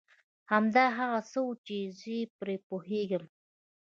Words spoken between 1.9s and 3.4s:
زه پرې پوهېږم.